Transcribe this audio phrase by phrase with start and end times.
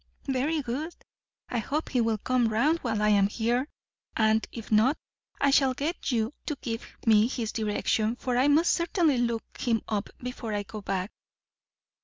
[0.25, 0.95] "Very good;
[1.47, 3.67] I hope he will come round while I am here,
[4.17, 4.97] and, if not,
[5.39, 9.83] I shall get you to give me his direction, for I must certainly look him
[9.87, 11.11] up before I go back."